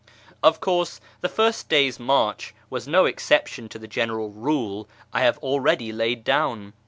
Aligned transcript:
Of 0.41 0.59
course 0.59 0.99
the 1.19 1.29
first 1.29 1.69
day's 1.69 1.99
march 1.99 2.55
was 2.71 2.87
no 2.87 3.05
exception 3.05 3.69
to 3.69 3.77
the 3.77 3.87
general 3.87 4.31
rule 4.31 4.89
I 5.13 5.19
have 5.21 5.37
already 5.43 5.91
laid 5.91 6.23
down. 6.23 6.73